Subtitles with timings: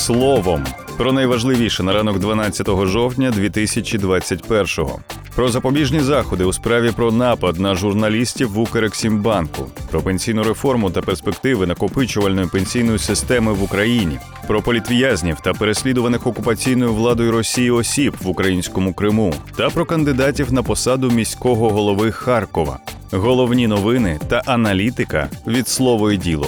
[0.00, 0.64] словом.
[0.96, 5.00] Про найважливіше на ранок 12 жовтня 2021-го.
[5.34, 11.00] Про запобіжні заходи у справі про напад на журналістів в Укрексімбанку, про пенсійну реформу та
[11.00, 18.28] перспективи накопичувальної пенсійної системи в Україні, про політв'язнів та переслідуваних окупаційною владою Росії осіб в
[18.28, 22.78] українському Криму та про кандидатів на посаду міського голови Харкова.
[23.12, 26.46] Головні новини та аналітика від слово і діло.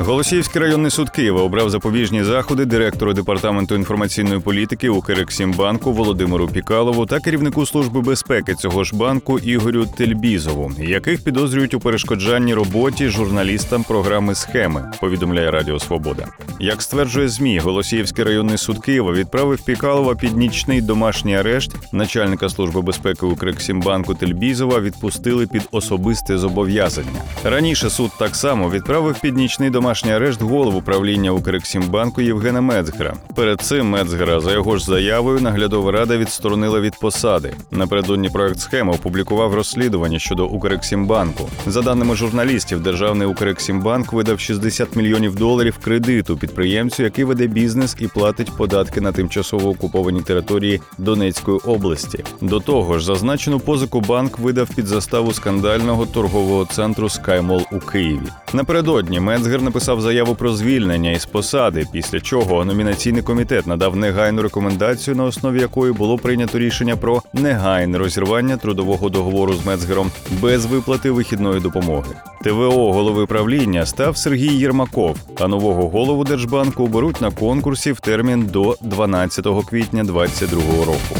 [0.00, 7.20] Голосіївський районний суд Києва обрав запобіжні заходи директору департаменту інформаційної політики Укрексімбанку Володимиру Пікалову та
[7.20, 14.34] керівнику служби безпеки цього ж банку Ігорю Тельбізову, яких підозрюють у перешкоджанні роботі журналістам програми
[14.34, 14.92] схеми.
[15.00, 16.26] Повідомляє Радіо Свобода.
[16.60, 21.76] Як стверджує змі, Голосіївський районний суд Києва відправив Пікалова під нічний домашній арешт.
[21.92, 27.22] Начальника служби безпеки Укрексімбанку Тельбізова відпустили під особисте зобов'язання.
[27.44, 33.14] Раніше суд так само відправив під нічний домашній домашній арешт голову правління Укрексімбанку Євгена Мецгера.
[33.36, 37.54] Перед цим Мецгера за його ж заявою наглядова рада відсторонила від посади.
[37.70, 41.48] Напередодні проект схеми опублікував розслідування щодо Укрексімбанку.
[41.66, 48.06] За даними журналістів, державний Укрексімбанк видав 60 мільйонів доларів кредиту підприємцю, який веде бізнес і
[48.06, 52.24] платить податки на тимчасово окуповані території Донецької області.
[52.40, 58.28] До того ж, зазначену позику банк видав під заставу скандального торгового центру Скаймол у Києві.
[58.52, 64.42] Напередодні Мецгер написав написав заяву про звільнення із посади, після чого номінаційний комітет надав негайну
[64.42, 70.66] рекомендацію, на основі якої було прийнято рішення про негайне розірвання трудового договору з Мецгером без
[70.66, 72.14] виплати вихідної допомоги.
[72.44, 78.46] ТВО голови правління став Сергій Єрмаков, а нового голову Держбанку оберуть на конкурсі в термін
[78.52, 81.16] до 12 квітня 2022 року.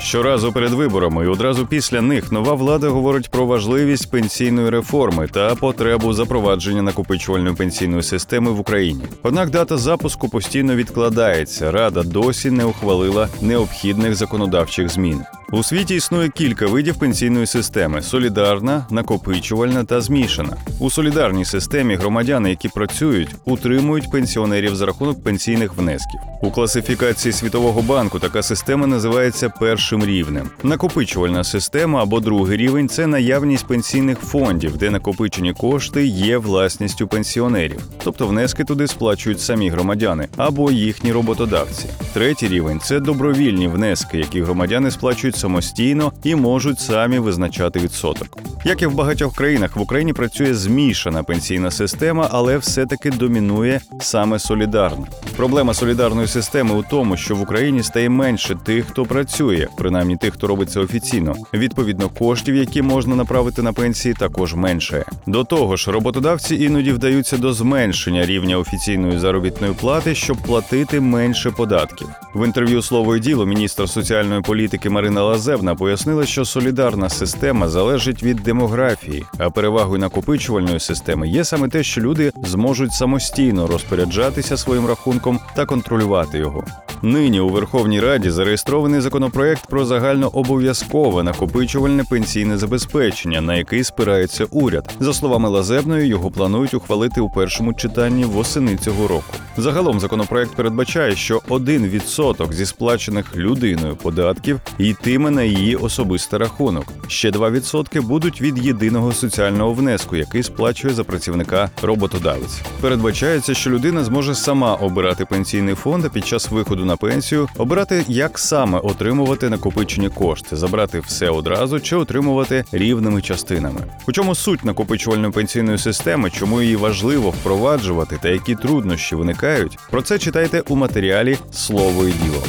[0.00, 5.54] Щоразу перед виборами і одразу після них нова влада говорить про важливість пенсійної реформи та
[5.54, 9.02] потребу запровадження накопичувальної пенсійної системи в Україні.
[9.22, 11.70] Однак дата запуску постійно відкладається.
[11.70, 15.20] Рада досі не ухвалила необхідних законодавчих змін.
[15.52, 20.56] У світі існує кілька видів пенсійної системи: солідарна, накопичувальна та змішана.
[20.78, 26.20] У солідарній системі громадяни, які працюють, утримують пенсіонерів за рахунок пенсійних внесків.
[26.42, 30.50] У класифікації Світового банку така система називається першим рівнем.
[30.62, 37.80] Накопичувальна система або другий рівень це наявність пенсійних фондів, де накопичені кошти є власністю пенсіонерів,
[38.04, 41.86] тобто внески туди сплачують самі громадяни або їхні роботодавці.
[42.12, 48.38] Третій рівень це добровільні внески, які громадяни сплачують самостійно і можуть самі визначати відсоток.
[48.64, 54.38] Як і в багатьох країнах, в Україні працює змішана пенсійна система, але все-таки домінує саме
[54.38, 55.06] солідарна.
[55.36, 60.34] Проблема солідарної системи у тому, що в Україні стає менше тих, хто працює, принаймні тих,
[60.34, 61.34] хто робить це офіційно.
[61.54, 65.04] Відповідно, коштів, які можна направити на пенсії, також менше.
[65.26, 71.50] До того ж, роботодавці іноді вдаються до зменшення рівня офіційної заробітної плати, щоб платити менше
[71.50, 72.08] податків.
[72.34, 78.22] В інтерв'ю слово і діло міністр соціальної політики Марина Лазевна пояснила, що солідарна система залежить
[78.22, 84.86] від демографії, а перевагою накопичувальної системи є саме те, що люди зможуть самостійно розпоряджатися своїм
[84.86, 86.64] рахунком та контролювати його.
[87.02, 94.94] Нині у Верховній Раді зареєстрований законопроект про загальнообов'язкове накопичувальне пенсійне забезпечення, на який спирається уряд.
[95.00, 99.34] За словами Лазебної, його планують ухвалити у першому читанні восени цього року.
[99.56, 106.84] Загалом законопроект передбачає, що 1% зі сплачених людиною податків йтиме на її особистий рахунок.
[107.08, 112.60] Ще 2% будуть від єдиного соціального внеску, який сплачує за працівника роботодавець.
[112.80, 118.04] Передбачається, що людина зможе сама обирати пенсійний фонд а під час виходу на пенсію, обирати,
[118.08, 123.80] як саме отримувати накопичені кошти, забрати все одразу чи отримувати рівними частинами.
[124.08, 130.02] У чому суть накопичувальної пенсійної системи, чому її важливо впроваджувати та які труднощі виникають, про
[130.02, 132.42] це читайте у матеріалі Слово і діло.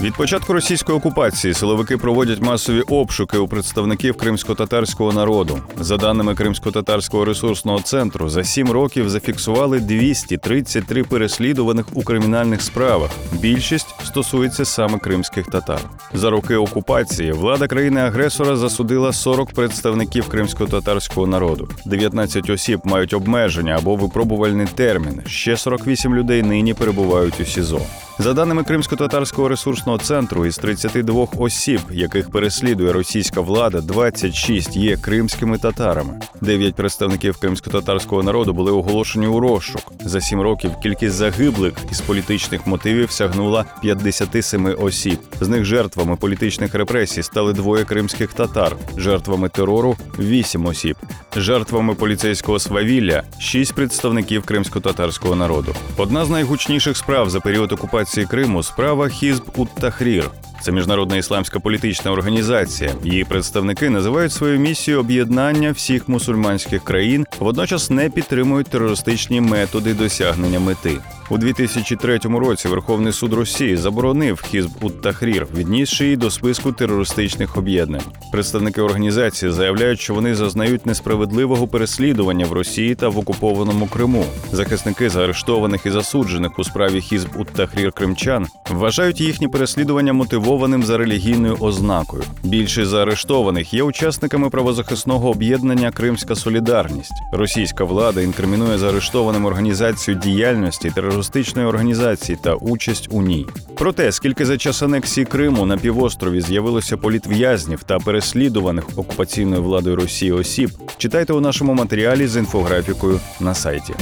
[0.00, 5.58] Від початку російської окупації силовики проводять масові обшуки у представників кримсько-татарського народу.
[5.80, 13.10] За даними кримсько-татарського ресурсного центру, за сім років зафіксували 233 переслідуваних у кримінальних справах.
[13.32, 15.80] Більшість стосується саме кримських татар.
[16.14, 21.68] За роки окупації влада країни-агресора засудила 40 представників кримсько-татарського народу.
[21.84, 25.22] 19 осіб мають обмеження або випробувальний термін.
[25.26, 27.80] Ще 48 людей нині перебувають у СІЗО.
[28.18, 34.96] За даними кримсько-татарського ресурсного обласного центру із 32 осіб, яких переслідує російська влада, 26 є
[34.96, 36.20] кримськими татарами.
[36.40, 39.92] Дев'ять представників кримсько-татарського народу були оголошені у розшук.
[40.04, 45.18] За сім років кількість загиблих із політичних мотивів сягнула 57 осіб.
[45.40, 50.96] З них жертвами політичних репресій стали двоє кримських татар, жертвами терору 8 осіб,
[51.36, 55.74] жертвами поліцейського свавілля 6 представників кримсько-татарського народу.
[55.96, 59.44] Одна з найгучніших справ за період окупації Криму справа Хізб
[59.80, 60.30] Тахрір.
[60.64, 62.94] Це міжнародна ісламська політична організація.
[63.04, 70.60] Її представники називають свою місію об'єднання всіх мусульманських країн, водночас не підтримують терористичні методи досягнення
[70.60, 70.98] мети.
[71.30, 77.56] У 2003 році Верховний суд Росії заборонив Хізб ут Тахрір, віднісши її до списку терористичних
[77.56, 78.02] об'єднань.
[78.32, 84.24] Представники організації заявляють, що вони зазнають несправедливого переслідування в Росії та в окупованому Криму.
[84.52, 90.12] Захисники заарештованих і засуджених у справі Хізб ут Тахрір кримчан вважають їхні переслідування
[90.54, 92.22] мотивованим за релігійною ознакою.
[92.42, 97.12] Більшість заарештованих є учасниками правозахисного об'єднання Кримська Солідарність.
[97.32, 103.46] Російська влада інкримінує заарештованим організацію діяльності терористичної організації та участь у ній.
[103.76, 110.32] Проте, скільки за час анексії Криму на півострові з'явилося політв'язнів та переслідуваних окупаційною владою Росії
[110.32, 113.94] осіб, читайте у нашому матеріалі з інфографікою на сайті.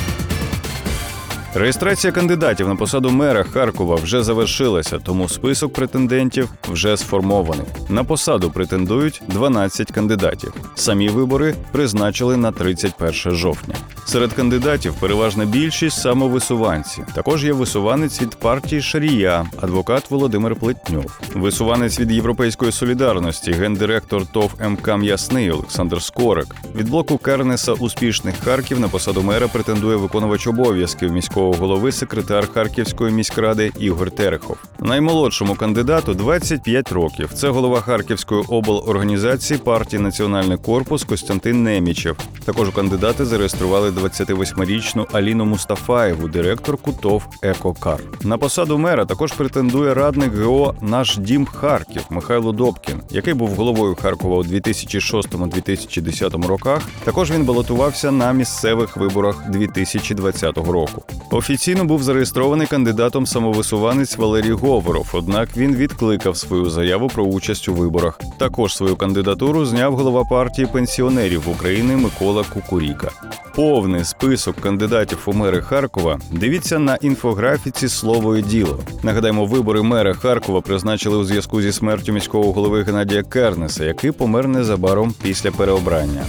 [1.54, 7.66] Реєстрація кандидатів на посаду мера Харкова вже завершилася, тому список претендентів вже сформований.
[7.88, 10.54] На посаду претендують 12 кандидатів.
[10.74, 13.74] Самі вибори призначили на 31 жовтня.
[14.04, 17.04] Серед кандидатів переважна більшість самовисуванці.
[17.14, 24.54] Також є висуванець від партії Шарія, адвокат Володимир Плетньов, висуванець від Європейської солідарності, гендиректор ТОВ
[24.68, 26.56] МК М'ясний Олександр Скорик.
[26.76, 33.12] Від блоку Кернеса успішних Харків на посаду мера претендує виконувач обов'язків міського голови секретар Харківської
[33.12, 34.56] міськради Ігор Терехов.
[34.80, 37.30] Наймолодшому кандидату 25 років.
[37.34, 42.16] Це голова Харківської облорганізації партії Національний корпус Костянтин Немічев.
[42.44, 48.00] Також кандидати зареєстрували 28-річну Аліну Мустафаєву, директорку ТОВ «Екокар».
[48.22, 53.96] На посаду мера також претендує радник ГО Наш дім Харків Михайло Добкін, який був головою
[54.02, 56.82] Харкова у 2006-2010 роках.
[57.04, 61.02] Також він балотувався на місцевих виборах 2020 року.
[61.30, 67.74] Офіційно був зареєстрований кандидатом самовисуванець Валерій Говоров, однак він відкликав свою заяву про участь у
[67.74, 68.20] виборах.
[68.38, 73.10] Також свою кандидатуру зняв голова партії пенсіонерів України Микола Кукуріка.
[73.82, 78.78] Повний список кандидатів у мери Харкова дивіться на інфографіці Слово і діло.
[79.02, 84.48] Нагадаємо, вибори мера Харкова призначили у зв'язку зі смертю міського голови Геннадія Кернеса, який помер
[84.48, 86.24] незабаром після переобрання.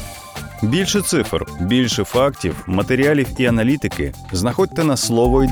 [0.63, 5.45] Більше цифр, більше фактів, матеріалів і аналітики знаходьте на слово.